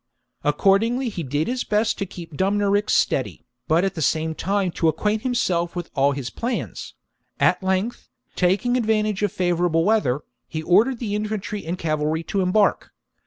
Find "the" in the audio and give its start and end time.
3.93-4.01, 10.97-11.13